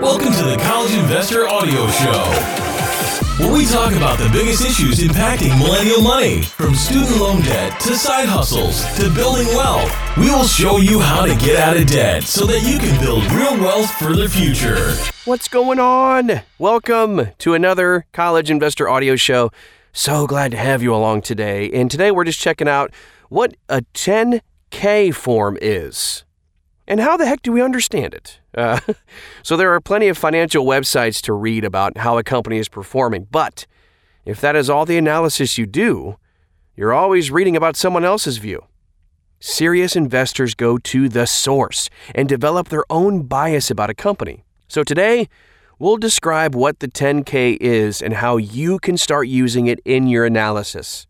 Welcome 0.00 0.32
to 0.32 0.44
the 0.44 0.56
College 0.62 0.94
Investor 0.94 1.48
Audio 1.48 1.88
Show, 1.88 2.22
where 3.42 3.52
we 3.52 3.66
talk 3.66 3.92
about 3.94 4.16
the 4.16 4.28
biggest 4.32 4.64
issues 4.64 5.00
impacting 5.00 5.58
millennial 5.58 6.00
money, 6.00 6.42
from 6.42 6.76
student 6.76 7.16
loan 7.18 7.42
debt 7.42 7.80
to 7.80 7.96
side 7.96 8.28
hustles 8.28 8.84
to 8.96 9.12
building 9.12 9.48
wealth. 9.48 9.92
We 10.16 10.30
will 10.30 10.44
show 10.44 10.76
you 10.76 11.00
how 11.00 11.26
to 11.26 11.34
get 11.44 11.56
out 11.56 11.76
of 11.76 11.88
debt 11.88 12.22
so 12.22 12.46
that 12.46 12.62
you 12.62 12.78
can 12.78 13.00
build 13.00 13.24
real 13.32 13.58
wealth 13.58 13.90
for 13.90 14.14
the 14.14 14.28
future. 14.28 14.94
What's 15.24 15.48
going 15.48 15.80
on? 15.80 16.42
Welcome 16.60 17.30
to 17.38 17.54
another 17.54 18.06
College 18.12 18.52
Investor 18.52 18.88
Audio 18.88 19.16
Show. 19.16 19.50
So 19.92 20.28
glad 20.28 20.52
to 20.52 20.58
have 20.58 20.80
you 20.80 20.94
along 20.94 21.22
today. 21.22 21.72
And 21.72 21.90
today 21.90 22.12
we're 22.12 22.22
just 22.22 22.38
checking 22.38 22.68
out 22.68 22.92
what 23.30 23.56
a 23.68 23.82
10K 23.94 25.12
form 25.12 25.58
is. 25.60 26.22
And 26.88 27.00
how 27.00 27.18
the 27.18 27.26
heck 27.26 27.42
do 27.42 27.52
we 27.52 27.60
understand 27.60 28.14
it? 28.14 28.40
Uh, 28.56 28.80
so, 29.42 29.58
there 29.58 29.72
are 29.74 29.80
plenty 29.80 30.08
of 30.08 30.16
financial 30.16 30.64
websites 30.64 31.20
to 31.22 31.34
read 31.34 31.62
about 31.62 31.98
how 31.98 32.16
a 32.16 32.24
company 32.24 32.56
is 32.56 32.68
performing, 32.68 33.28
but 33.30 33.66
if 34.24 34.40
that 34.40 34.56
is 34.56 34.70
all 34.70 34.86
the 34.86 34.96
analysis 34.96 35.58
you 35.58 35.66
do, 35.66 36.16
you're 36.74 36.94
always 36.94 37.30
reading 37.30 37.56
about 37.56 37.76
someone 37.76 38.06
else's 38.06 38.38
view. 38.38 38.64
Serious 39.38 39.96
investors 39.96 40.54
go 40.54 40.78
to 40.78 41.10
the 41.10 41.26
source 41.26 41.90
and 42.14 42.26
develop 42.26 42.70
their 42.70 42.84
own 42.88 43.24
bias 43.24 43.70
about 43.70 43.90
a 43.90 43.94
company. 43.94 44.44
So, 44.66 44.82
today, 44.82 45.28
we'll 45.78 45.98
describe 45.98 46.54
what 46.54 46.80
the 46.80 46.88
10K 46.88 47.58
is 47.60 48.00
and 48.00 48.14
how 48.14 48.38
you 48.38 48.78
can 48.78 48.96
start 48.96 49.28
using 49.28 49.66
it 49.66 49.78
in 49.84 50.08
your 50.08 50.24
analysis. 50.24 51.06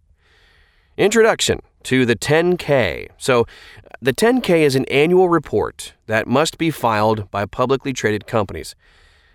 Introduction 0.97 1.61
to 1.85 2.05
the 2.05 2.17
10K. 2.17 3.11
So, 3.17 3.47
the 4.01 4.13
10K 4.13 4.61
is 4.61 4.77
an 4.77 4.85
annual 4.85 5.29
report 5.29 5.95
that 6.07 6.29
must 6.29 6.57
be 6.57 6.71
filed 6.71 7.29
by 7.33 7.45
publicly 7.45 7.93
traded 7.93 8.29
companies, 8.29 8.77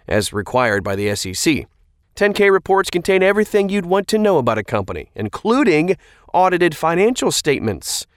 as 0.07 0.31
required 0.31 0.85
by 0.85 0.95
the 0.95 1.13
SEC. 1.15 1.67
10K 2.15 2.49
reports 2.49 2.89
contain 2.89 3.21
everything 3.21 3.67
you'd 3.67 3.85
want 3.85 4.07
to 4.07 4.17
know 4.17 4.37
about 4.37 4.57
a 4.57 4.63
company, 4.63 5.09
including 5.15 5.97
audited 6.33 6.77
financial 6.77 7.29
statements. 7.29 8.07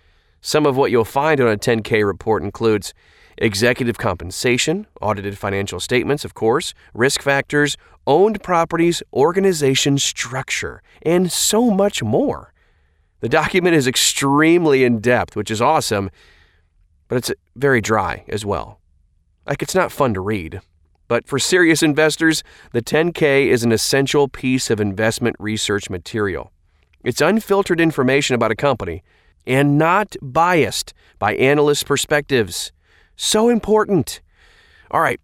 Some 0.41 0.67
of 0.67 0.77
what 0.77 0.93
you'll 0.93 1.05
find 1.05 1.41
on 1.41 1.49
a 1.49 1.57
10K 1.57 2.07
report 2.07 2.45
includes 2.45 2.95
executive 3.39 3.99
compensation, 3.99 4.87
audited 5.01 5.37
financial 5.37 5.81
statements, 5.81 6.25
of 6.25 6.35
course, 6.35 6.75
risk 6.95 7.23
factors, 7.23 7.77
owned 8.07 8.41
properties, 8.43 9.03
organization 9.13 9.99
structure, 9.99 10.81
and 11.03 11.33
so 11.33 11.71
much 11.71 12.05
more. 12.05 12.53
The 13.19 13.29
document 13.29 13.75
is 13.75 13.89
extremely 13.89 14.85
in 14.85 15.01
depth, 15.01 15.35
which 15.35 15.51
is 15.51 15.61
awesome, 15.61 16.11
but 17.09 17.17
it's 17.17 17.33
very 17.55 17.81
dry 17.81 18.25
as 18.29 18.45
well. 18.45 18.81
Like, 19.47 19.63
it's 19.63 19.75
not 19.75 19.93
fun 19.93 20.15
to 20.15 20.21
read. 20.21 20.61
But 21.09 21.27
for 21.27 21.39
serious 21.39 21.83
investors, 21.83 22.43
the 22.73 22.83
10K 22.83 23.47
is 23.47 23.63
an 23.63 23.73
essential 23.73 24.29
piece 24.29 24.71
of 24.71 24.81
investment 24.81 25.37
research 25.39 25.89
material. 25.89 26.51
It's 27.05 27.21
unfiltered 27.21 27.81
information 27.81 28.35
about 28.35 28.51
a 28.51 28.57
company 28.57 29.05
and 29.47 29.79
not 29.79 30.17
biased 30.21 30.93
by 31.19 31.37
analyst 31.37 31.87
perspectives. 31.87 32.73
So 33.15 33.49
important. 33.49 34.21
All 34.91 35.01
right, 35.01 35.21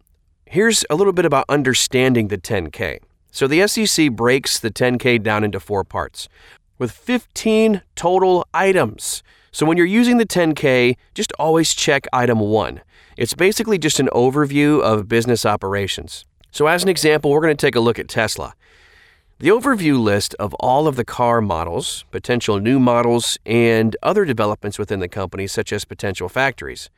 here's 0.46 0.84
a 0.88 0.94
little 0.94 1.12
bit 1.12 1.24
about 1.24 1.44
understanding 1.48 2.28
the 2.28 2.38
10K. 2.38 3.00
So 3.32 3.48
the 3.48 3.66
SEC 3.66 4.12
breaks 4.12 4.60
the 4.60 4.70
10K 4.70 5.22
down 5.22 5.42
into 5.42 5.58
four 5.58 5.82
parts 5.82 6.28
with 6.78 6.92
15 6.92 7.82
total 7.96 8.46
items. 8.54 9.22
So 9.52 9.66
when 9.66 9.76
you're 9.76 9.86
using 9.86 10.16
the 10.16 10.26
10K, 10.26 10.96
just 11.14 11.32
always 11.38 11.74
check 11.74 12.06
item 12.10 12.40
one. 12.40 12.80
It's 13.18 13.34
basically 13.34 13.76
just 13.76 14.00
an 14.00 14.08
overview 14.14 14.80
of 14.80 15.08
business 15.08 15.44
operations. 15.44 16.24
So, 16.50 16.66
as 16.66 16.82
an 16.82 16.88
example, 16.88 17.30
we're 17.30 17.42
going 17.42 17.56
to 17.56 17.66
take 17.66 17.76
a 17.76 17.80
look 17.80 17.98
at 17.98 18.08
Tesla. 18.08 18.54
The 19.38 19.48
overview 19.48 20.02
list 20.02 20.34
of 20.38 20.54
all 20.54 20.86
of 20.86 20.96
the 20.96 21.04
car 21.04 21.42
models, 21.42 22.04
potential 22.10 22.60
new 22.60 22.78
models, 22.78 23.38
and 23.44 23.94
other 24.02 24.24
developments 24.24 24.78
within 24.78 25.00
the 25.00 25.08
company, 25.08 25.46
such 25.46 25.72
as 25.72 25.84
potential 25.84 26.28
factories. 26.28 26.88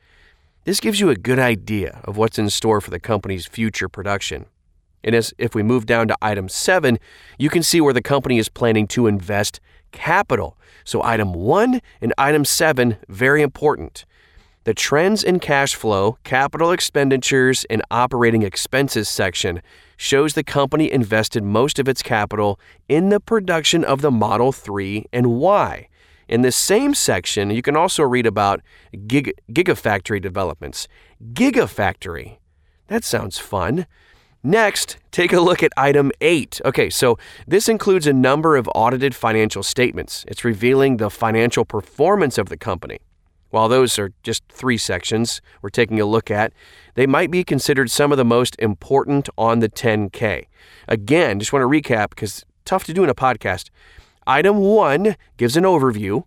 This 0.63 0.79
gives 0.79 0.99
you 0.99 1.09
a 1.09 1.15
good 1.15 1.39
idea 1.39 2.01
of 2.05 2.17
what's 2.17 2.39
in 2.39 2.49
store 2.49 2.79
for 2.79 2.89
the 2.89 2.99
company's 2.99 3.45
future 3.45 3.89
production. 3.89 4.45
And 5.05 5.15
as 5.15 5.33
if 5.37 5.55
we 5.55 5.63
move 5.63 5.85
down 5.85 6.09
to 6.09 6.17
item 6.21 6.49
7, 6.49 6.99
you 7.37 7.49
can 7.49 7.63
see 7.63 7.79
where 7.79 7.93
the 7.93 8.01
company 8.01 8.39
is 8.39 8.49
planning 8.49 8.87
to 8.87 9.07
invest 9.07 9.61
capital. 9.93 10.57
So 10.83 11.01
item 11.03 11.33
1 11.33 11.79
and 12.01 12.13
item 12.17 12.43
7 12.43 12.97
very 13.07 13.41
important. 13.41 14.03
The 14.65 14.73
trends 14.73 15.23
in 15.23 15.39
cash 15.39 15.75
flow, 15.75 16.17
capital 16.23 16.71
expenditures, 16.71 17.65
and 17.69 17.83
operating 17.91 18.41
expenses 18.41 19.07
section 19.07 19.61
shows 19.95 20.33
the 20.33 20.43
company 20.43 20.91
invested 20.91 21.43
most 21.43 21.77
of 21.77 21.87
its 21.87 22.01
capital 22.01 22.59
in 22.89 23.09
the 23.09 23.19
production 23.19 23.83
of 23.83 24.01
the 24.01 24.09
Model 24.09 24.51
3 24.51 25.05
and 25.13 25.35
why. 25.39 25.87
In 26.27 26.41
this 26.41 26.55
same 26.55 26.95
section, 26.95 27.51
you 27.51 27.61
can 27.61 27.75
also 27.75 28.01
read 28.01 28.25
about 28.25 28.61
gig- 29.05 29.35
Gigafactory 29.51 30.19
developments. 30.19 30.87
Gigafactory. 31.33 32.39
That 32.87 33.03
sounds 33.03 33.37
fun. 33.37 33.85
Next, 34.45 34.97
take 35.09 35.33
a 35.33 35.41
look 35.41 35.63
at 35.63 35.71
item 35.75 36.11
8. 36.21 36.61
Okay, 36.65 36.87
so 36.91 37.17
this 37.47 37.67
includes 37.67 38.05
a 38.05 38.13
number 38.13 38.55
of 38.55 38.69
audited 38.75 39.15
financial 39.15 39.63
statements. 39.63 40.23
It's 40.27 40.45
revealing 40.45 40.97
the 40.97 41.09
financial 41.09 41.65
performance 41.65 42.37
of 42.37 42.49
the 42.49 42.55
company. 42.55 42.99
While 43.49 43.69
those 43.69 43.97
are 43.97 44.11
just 44.21 44.43
three 44.49 44.77
sections 44.77 45.41
we're 45.63 45.71
taking 45.71 45.99
a 45.99 46.05
look 46.05 46.29
at, 46.29 46.53
they 46.93 47.07
might 47.07 47.31
be 47.31 47.43
considered 47.43 47.89
some 47.89 48.11
of 48.11 48.19
the 48.19 48.23
most 48.23 48.55
important 48.59 49.29
on 49.35 49.61
the 49.61 49.69
10K. 49.69 50.45
Again, 50.87 51.39
just 51.39 51.51
want 51.51 51.63
to 51.63 51.67
recap 51.67 52.11
because 52.11 52.45
tough 52.65 52.83
to 52.83 52.93
do 52.93 53.03
in 53.03 53.09
a 53.09 53.15
podcast. 53.15 53.71
Item 54.27 54.57
1 54.57 55.15
gives 55.37 55.57
an 55.57 55.63
overview. 55.63 56.23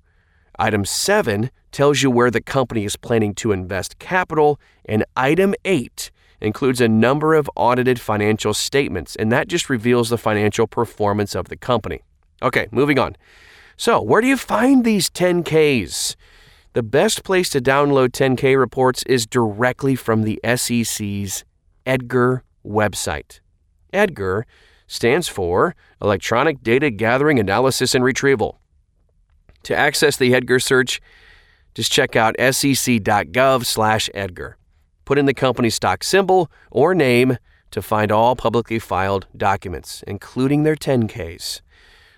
Item 0.58 0.84
7 0.84 1.52
tells 1.70 2.02
you 2.02 2.10
where 2.10 2.32
the 2.32 2.40
company 2.40 2.84
is 2.84 2.96
planning 2.96 3.32
to 3.36 3.52
invest 3.52 4.00
capital, 4.00 4.58
and 4.84 5.04
item 5.14 5.54
8 5.64 6.10
includes 6.41 6.81
a 6.81 6.88
number 6.88 7.34
of 7.34 7.50
audited 7.56 8.00
financial 8.00 8.54
statements, 8.54 9.16
and 9.16 9.32
that 9.32 9.49
just 9.49 9.69
reveals 9.69 10.09
the 10.09 10.19
financial 10.19 10.66
performance 10.66 11.34
of 11.34 11.49
the 11.49 11.56
company. 11.56 12.03
Okay, 12.43 12.69
moving 12.71 12.99
on. 12.99 13.16
So, 13.76 14.00
where 14.00 14.21
do 14.21 14.26
you 14.26 14.37
find 14.37 14.84
these 14.84 15.09
10Ks? 15.10 16.16
The 16.75 16.82
best 16.82 17.25
place 17.25 17.48
to 17.50 17.60
download 17.60 18.10
10K 18.10 18.59
reports 18.59 19.03
is 19.04 19.27
directly 19.27 19.97
from 19.97 20.22
the 20.22 20.41
SEC's 20.44 21.44
EDGAR 21.87 22.44
website. 22.65 23.41
EDGAR 23.93 24.47
stands 24.87 25.28
for 25.28 25.75
Electronic 26.00 26.62
Data 26.62 26.91
Gathering, 26.91 27.38
Analysis, 27.38 27.94
and 27.94 28.04
Retrieval. 28.04 28.60
To 29.65 29.75
access 29.75 30.16
the 30.16 30.34
EDGAR 30.34 30.60
search, 30.60 31.00
just 31.75 31.91
check 31.91 32.15
out 32.16 32.37
sec.gov/edgar 32.38 33.19
put 35.08 35.16
in 35.16 35.24
the 35.24 35.32
company's 35.32 35.74
stock 35.74 36.04
symbol 36.04 36.50
or 36.70 36.94
name 36.94 37.38
to 37.70 37.80
find 37.80 38.12
all 38.12 38.36
publicly 38.36 38.78
filed 38.78 39.26
documents, 39.34 40.04
including 40.06 40.64
their 40.64 40.76
10Ks. 40.76 41.62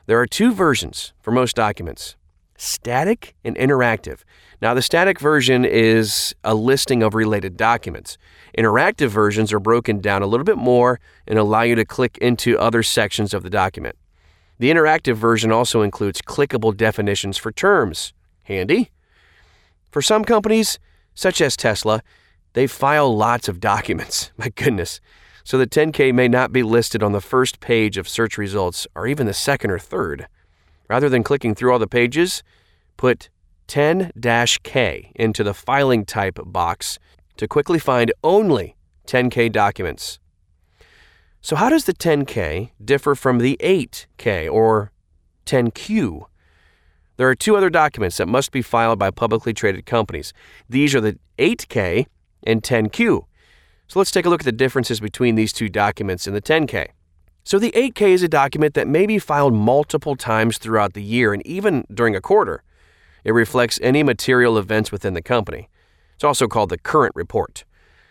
There 0.06 0.18
are 0.18 0.26
two 0.26 0.52
versions 0.52 1.12
for 1.20 1.30
most 1.30 1.54
documents 1.54 2.16
static 2.56 3.36
and 3.44 3.54
interactive. 3.56 4.22
Now, 4.60 4.74
the 4.74 4.82
static 4.82 5.20
version 5.20 5.64
is 5.64 6.34
a 6.42 6.56
listing 6.56 7.04
of 7.04 7.14
related 7.14 7.56
documents. 7.56 8.18
Interactive 8.58 9.08
versions 9.08 9.52
are 9.52 9.60
broken 9.60 10.00
down 10.00 10.22
a 10.22 10.26
little 10.26 10.44
bit 10.44 10.58
more 10.58 10.98
and 11.28 11.38
allow 11.38 11.62
you 11.62 11.76
to 11.76 11.84
click 11.84 12.18
into 12.18 12.58
other 12.58 12.82
sections 12.82 13.32
of 13.32 13.44
the 13.44 13.50
document. 13.50 13.94
The 14.58 14.68
interactive 14.68 15.14
version 15.14 15.52
also 15.52 15.82
includes 15.82 16.20
clickable 16.20 16.76
definitions 16.76 17.38
for 17.38 17.52
terms. 17.52 18.12
Handy. 18.42 18.90
For 19.92 20.02
some 20.02 20.24
companies, 20.24 20.80
such 21.14 21.40
as 21.40 21.56
Tesla, 21.56 22.02
they 22.52 22.66
file 22.66 23.14
lots 23.14 23.48
of 23.48 23.60
documents. 23.60 24.30
My 24.36 24.48
goodness. 24.50 25.00
So 25.44 25.58
the 25.58 25.66
10K 25.66 26.12
may 26.12 26.28
not 26.28 26.52
be 26.52 26.62
listed 26.62 27.02
on 27.02 27.12
the 27.12 27.20
first 27.20 27.60
page 27.60 27.96
of 27.96 28.08
search 28.08 28.38
results 28.38 28.86
or 28.94 29.06
even 29.06 29.26
the 29.26 29.34
second 29.34 29.70
or 29.70 29.78
third. 29.78 30.26
Rather 30.88 31.08
than 31.08 31.22
clicking 31.22 31.54
through 31.54 31.72
all 31.72 31.78
the 31.78 31.86
pages, 31.86 32.42
put 32.96 33.30
10 33.68 34.10
K 34.62 35.12
into 35.14 35.44
the 35.44 35.54
filing 35.54 36.04
type 36.04 36.38
box 36.44 36.98
to 37.36 37.46
quickly 37.46 37.78
find 37.78 38.12
only 38.22 38.76
10K 39.06 39.50
documents. 39.52 40.18
So, 41.40 41.56
how 41.56 41.68
does 41.68 41.84
the 41.84 41.94
10K 41.94 42.70
differ 42.84 43.14
from 43.14 43.38
the 43.38 43.56
8K 43.60 44.50
or 44.52 44.92
10Q? 45.46 46.26
There 47.16 47.28
are 47.28 47.34
two 47.34 47.56
other 47.56 47.70
documents 47.70 48.16
that 48.16 48.28
must 48.28 48.50
be 48.50 48.62
filed 48.62 48.98
by 48.98 49.10
publicly 49.10 49.54
traded 49.54 49.86
companies. 49.86 50.32
These 50.68 50.94
are 50.94 51.00
the 51.00 51.18
8K 51.38 52.06
and 52.42 52.62
10Q. 52.62 53.24
So 53.88 53.98
let's 53.98 54.10
take 54.10 54.24
a 54.24 54.28
look 54.28 54.42
at 54.42 54.44
the 54.44 54.52
differences 54.52 55.00
between 55.00 55.34
these 55.34 55.52
two 55.52 55.68
documents 55.68 56.26
in 56.26 56.34
the 56.34 56.40
10K. 56.40 56.88
So 57.42 57.58
the 57.58 57.72
8K 57.72 58.10
is 58.10 58.22
a 58.22 58.28
document 58.28 58.74
that 58.74 58.86
may 58.86 59.06
be 59.06 59.18
filed 59.18 59.54
multiple 59.54 60.14
times 60.14 60.58
throughout 60.58 60.92
the 60.92 61.02
year 61.02 61.32
and 61.32 61.44
even 61.46 61.84
during 61.92 62.14
a 62.14 62.20
quarter. 62.20 62.62
It 63.24 63.32
reflects 63.32 63.78
any 63.82 64.02
material 64.02 64.58
events 64.58 64.92
within 64.92 65.14
the 65.14 65.22
company. 65.22 65.68
It's 66.14 66.24
also 66.24 66.46
called 66.46 66.70
the 66.70 66.78
current 66.78 67.16
report. 67.16 67.64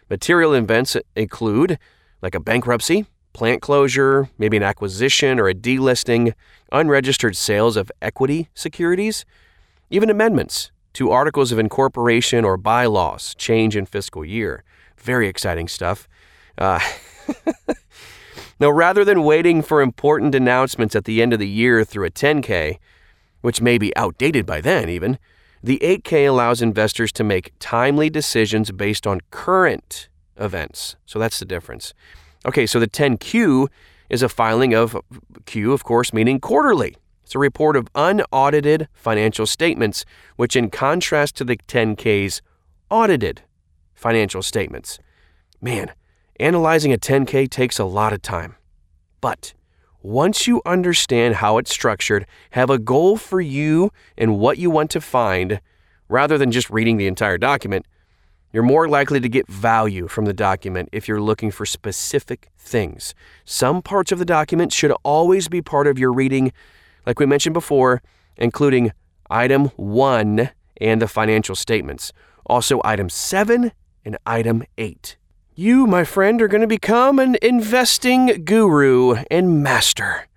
Material 0.10 0.54
events 0.54 0.98
include 1.16 1.78
like 2.22 2.36
a 2.36 2.40
bankruptcy, 2.40 3.06
plant 3.34 3.62
closure, 3.62 4.30
maybe 4.38 4.58
an 4.58 4.64
acquisition 4.64 5.40
or 5.40 5.48
a 5.48 5.54
delisting, 5.54 6.34
unregistered 6.72 7.38
sales 7.38 7.78
of 7.78 7.92
equity 8.02 8.50
securities, 8.54 9.26
even 9.90 10.10
amendments 10.10 10.72
to 10.94 11.12
articles 11.12 11.52
of 11.52 11.60
incorporation 11.60 12.44
or 12.44 12.58
bylaws, 12.58 13.36
change 13.36 13.76
in 13.76 13.86
fiscal 13.86 14.26
year. 14.26 14.64
Very 14.98 15.28
exciting 15.28 15.68
stuff. 15.68 16.08
Uh, 16.58 16.80
now, 18.60 18.70
rather 18.70 19.06
than 19.06 19.24
waiting 19.24 19.62
for 19.62 19.82
important 19.82 20.36
announcements 20.36 20.96
at 20.96 21.06
the 21.06 21.22
end 21.22 21.34
of 21.34 21.40
the 21.40 21.48
year 21.48 21.84
through 21.84 22.06
a 22.06 22.12
10K, 22.12 22.78
which 23.42 23.62
may 23.62 23.78
be 23.78 23.96
outdated 23.96 24.46
by 24.46 24.60
then 24.62 24.90
even, 24.90 25.18
the 25.62 25.80
8K 25.82 26.28
allows 26.28 26.62
investors 26.62 27.12
to 27.14 27.24
make 27.24 27.54
timely 27.60 28.10
decisions 28.10 28.72
based 28.72 29.06
on 29.06 29.22
current 29.32 30.10
events. 30.38 30.96
So 31.06 31.20
that's 31.20 31.40
the 31.40 31.46
difference. 31.46 31.94
Okay, 32.46 32.66
so 32.66 32.80
the 32.80 32.88
10Q 32.88 33.68
is 34.10 34.24
a 34.24 34.30
filing 34.30 34.74
of 34.74 34.98
Q, 35.46 35.72
of 35.72 35.84
course, 35.84 36.14
meaning 36.14 36.40
quarterly. 36.40 36.96
It's 37.30 37.36
a 37.36 37.38
report 37.38 37.76
of 37.76 37.88
unaudited 37.94 38.88
financial 38.92 39.46
statements, 39.46 40.04
which, 40.36 40.56
in 40.56 40.72
contrast 40.72 41.36
to 41.36 41.44
the 41.44 41.58
10K's 41.58 42.42
audited 42.90 43.44
financial 43.94 44.42
statements. 44.42 44.98
Man, 45.62 45.92
analyzing 46.40 46.92
a 46.92 46.98
10K 46.98 47.48
takes 47.48 47.78
a 47.78 47.86
lot 47.86 48.14
of 48.14 48.24
time. 48.24 48.56
But 49.22 49.54
once 50.02 50.48
you 50.48 50.64
understand 50.66 51.36
how 51.36 51.60
it's 51.60 51.70
structured, 51.70 52.26
have 52.50 52.72
a 52.72 52.80
goal 52.80 53.16
for 53.16 53.40
you 53.40 53.92
and 54.18 54.40
what 54.40 54.58
you 54.58 54.72
want 54.72 54.90
to 54.90 55.00
find, 55.00 55.62
rather 56.08 56.36
than 56.36 56.50
just 56.50 56.72
reading 56.72 56.98
the 56.98 57.06
entire 57.06 57.38
document, 57.38 57.86
you're 58.52 58.64
more 58.64 58.90
likely 58.90 59.20
to 59.20 59.30
get 59.30 59.48
value 59.48 60.08
from 60.08 60.26
the 60.26 60.34
document 60.34 60.90
if 60.92 61.08
you're 61.08 61.22
looking 61.22 61.52
for 61.52 61.68
specific 61.68 62.50
things. 62.58 63.14
Some 63.46 63.84
parts 63.84 64.12
of 64.12 64.18
the 64.18 64.26
document 64.26 64.74
should 64.74 64.94
always 65.04 65.48
be 65.48 65.62
part 65.62 65.86
of 65.86 66.00
your 66.00 66.12
reading, 66.12 66.54
like 67.06 67.20
we 67.20 67.26
mentioned 67.26 67.54
before, 67.54 68.02
including 68.38 68.92
item 69.30 69.66
1 69.76 70.50
and 70.82 71.02
the 71.02 71.08
financial 71.08 71.56
statements, 71.56 72.12
also 72.46 72.82
item 72.84 73.10
7 73.10 73.72
and 74.06 74.18
item 74.26 74.64
8. 74.78 75.18
You, 75.56 75.86
my 75.86 76.04
friend, 76.04 76.42
are 76.42 76.48
going 76.48 76.62
to 76.62 76.68
become 76.68 77.20
an 77.20 77.36
investing 77.42 78.46
guru 78.46 79.16
and 79.30 79.62
master. 79.62 80.28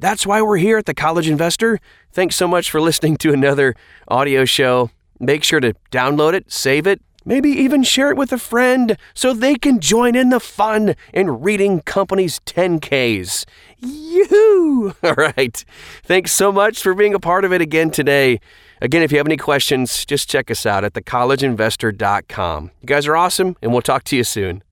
That's 0.00 0.26
why 0.26 0.42
we're 0.42 0.58
here 0.58 0.78
at 0.78 0.86
the 0.86 0.94
College 0.94 1.28
Investor. 1.28 1.78
Thanks 2.12 2.36
so 2.36 2.48
much 2.48 2.70
for 2.70 2.80
listening 2.80 3.16
to 3.18 3.32
another 3.32 3.74
audio 4.08 4.44
show. 4.44 4.90
Make 5.20 5.42
sure 5.42 5.60
to 5.60 5.74
download 5.90 6.34
it, 6.34 6.50
save 6.52 6.86
it, 6.86 7.00
Maybe 7.28 7.50
even 7.50 7.82
share 7.82 8.10
it 8.10 8.16
with 8.16 8.32
a 8.32 8.38
friend 8.38 8.96
so 9.12 9.34
they 9.34 9.56
can 9.56 9.80
join 9.80 10.14
in 10.14 10.30
the 10.30 10.40
fun 10.40 10.96
in 11.12 11.42
reading 11.42 11.82
companies' 11.82 12.40
10Ks. 12.46 13.44
Yoo! 13.76 14.94
All 15.02 15.12
right. 15.12 15.62
Thanks 16.02 16.32
so 16.32 16.50
much 16.50 16.82
for 16.82 16.94
being 16.94 17.12
a 17.12 17.20
part 17.20 17.44
of 17.44 17.52
it 17.52 17.60
again 17.60 17.90
today. 17.90 18.40
Again, 18.80 19.02
if 19.02 19.12
you 19.12 19.18
have 19.18 19.26
any 19.26 19.36
questions, 19.36 20.06
just 20.06 20.30
check 20.30 20.50
us 20.50 20.64
out 20.64 20.84
at 20.84 20.94
thecollegeinvestor.com. 20.94 22.70
You 22.80 22.86
guys 22.86 23.06
are 23.06 23.14
awesome, 23.14 23.56
and 23.60 23.72
we'll 23.72 23.82
talk 23.82 24.04
to 24.04 24.16
you 24.16 24.24
soon. 24.24 24.62